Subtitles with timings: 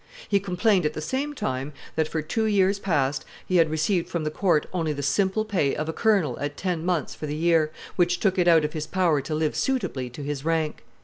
[0.27, 4.23] He complained at the same time that for two years past he had received from
[4.23, 7.69] the court only the simple pay of a colonel at ten months for the year,
[7.97, 10.81] which took it out of his power to live suitably to his rank.